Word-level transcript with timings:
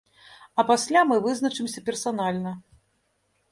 А 0.59 0.63
пасля 0.69 1.03
мы 1.09 1.19
вызначымся 1.27 1.85
персанальна. 1.89 2.57